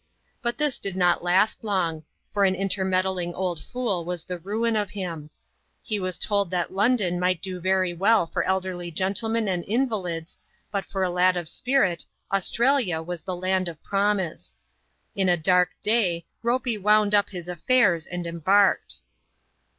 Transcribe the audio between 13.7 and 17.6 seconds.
Promise. In a dark daj Ropey wound up his